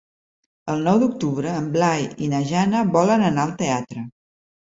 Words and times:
El 0.75 0.79
nou 0.87 1.01
d'octubre 1.01 1.51
en 1.57 1.67
Blai 1.75 2.07
i 2.27 2.31
na 2.33 2.41
Jana 2.53 2.81
volen 2.97 3.27
anar 3.27 3.43
al 3.47 3.55
teatre. 3.63 4.07